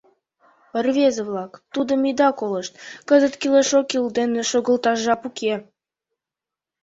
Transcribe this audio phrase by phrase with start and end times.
[0.85, 2.73] Рвезе-влак, тудым ида колышт:
[3.07, 5.53] кызыт кӱлеш-оккӱл дене шогылташ жап уке.